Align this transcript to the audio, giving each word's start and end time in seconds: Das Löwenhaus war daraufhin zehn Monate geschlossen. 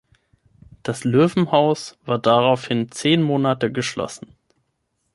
Das 0.81 1.03
Löwenhaus 1.03 1.95
war 2.05 2.17
daraufhin 2.17 2.89
zehn 2.91 3.21
Monate 3.21 3.71
geschlossen. 3.71 4.35